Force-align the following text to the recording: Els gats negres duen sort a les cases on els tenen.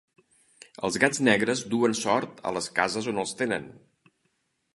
Els 0.87 0.95
gats 1.03 1.21
negres 1.27 1.61
duen 1.75 1.95
sort 2.01 2.41
a 2.49 2.55
les 2.57 2.71
cases 2.81 3.11
on 3.13 3.25
els 3.27 3.37
tenen. 3.45 3.71